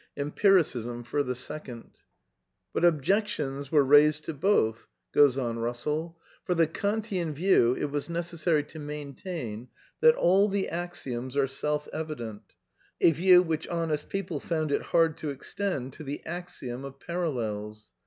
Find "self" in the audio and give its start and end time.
11.45-11.87